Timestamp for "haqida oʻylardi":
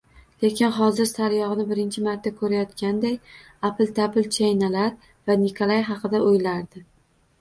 5.91-6.87